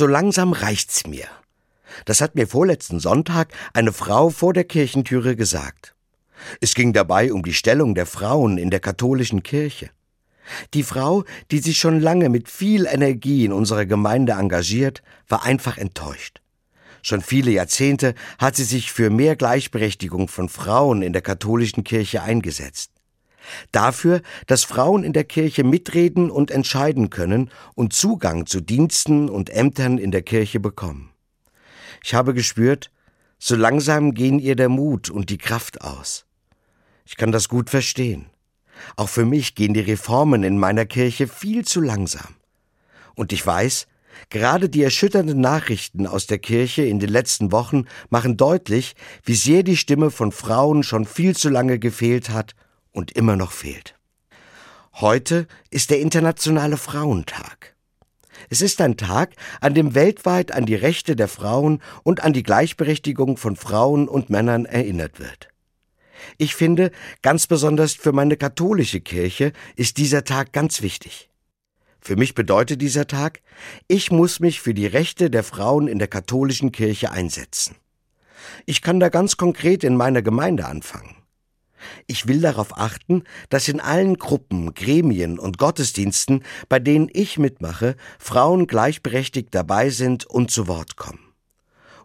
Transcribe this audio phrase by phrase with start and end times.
[0.00, 1.26] So langsam reicht's mir.
[2.06, 5.94] Das hat mir vorletzten Sonntag eine Frau vor der Kirchentüre gesagt.
[6.62, 9.90] Es ging dabei um die Stellung der Frauen in der katholischen Kirche.
[10.72, 15.76] Die Frau, die sich schon lange mit viel Energie in unserer Gemeinde engagiert, war einfach
[15.76, 16.40] enttäuscht.
[17.02, 22.22] Schon viele Jahrzehnte hat sie sich für mehr Gleichberechtigung von Frauen in der katholischen Kirche
[22.22, 22.90] eingesetzt.
[23.72, 29.50] Dafür, dass Frauen in der Kirche mitreden und entscheiden können und Zugang zu Diensten und
[29.50, 31.10] Ämtern in der Kirche bekommen.
[32.02, 32.90] Ich habe gespürt,
[33.38, 36.26] so langsam gehen ihr der Mut und die Kraft aus.
[37.04, 38.26] Ich kann das gut verstehen.
[38.96, 42.36] Auch für mich gehen die Reformen in meiner Kirche viel zu langsam.
[43.14, 43.86] Und ich weiß,
[44.30, 49.62] gerade die erschütternden Nachrichten aus der Kirche in den letzten Wochen machen deutlich, wie sehr
[49.62, 52.54] die Stimme von Frauen schon viel zu lange gefehlt hat
[52.92, 53.96] und immer noch fehlt.
[54.94, 57.74] Heute ist der Internationale Frauentag.
[58.48, 62.42] Es ist ein Tag, an dem weltweit an die Rechte der Frauen und an die
[62.42, 65.48] Gleichberechtigung von Frauen und Männern erinnert wird.
[66.38, 66.90] Ich finde,
[67.22, 71.30] ganz besonders für meine katholische Kirche ist dieser Tag ganz wichtig.
[72.00, 73.40] Für mich bedeutet dieser Tag,
[73.86, 77.76] ich muss mich für die Rechte der Frauen in der katholischen Kirche einsetzen.
[78.64, 81.19] Ich kann da ganz konkret in meiner Gemeinde anfangen.
[82.06, 87.96] Ich will darauf achten, dass in allen Gruppen, Gremien und Gottesdiensten, bei denen ich mitmache,
[88.18, 91.20] Frauen gleichberechtigt dabei sind und zu Wort kommen.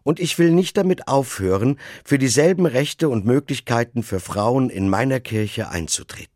[0.04, 5.20] Und ich will nicht damit aufhören, für dieselben Rechte und Möglichkeiten für Frauen in meiner
[5.20, 6.32] Kirche einzutreten.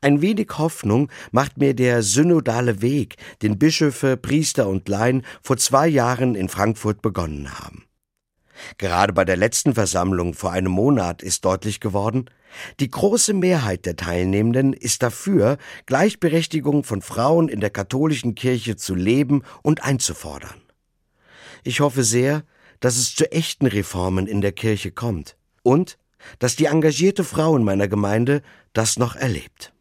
[0.00, 5.88] Ein wenig Hoffnung macht mir der synodale Weg, den Bischöfe, Priester und Laien vor zwei
[5.88, 7.84] Jahren in Frankfurt begonnen haben.
[8.78, 12.26] Gerade bei der letzten Versammlung vor einem Monat ist deutlich geworden,
[12.80, 18.94] die große Mehrheit der Teilnehmenden ist dafür, Gleichberechtigung von Frauen in der katholischen Kirche zu
[18.94, 20.60] leben und einzufordern.
[21.64, 22.44] Ich hoffe sehr,
[22.80, 25.98] dass es zu echten Reformen in der Kirche kommt und
[26.38, 29.72] dass die engagierte Frau in meiner Gemeinde das noch erlebt.